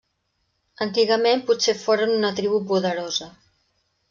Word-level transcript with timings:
Antigament 0.85 1.43
potser 1.49 1.75
foren 1.83 2.15
una 2.17 2.33
tribu 2.41 2.63
poderosa. 2.73 3.31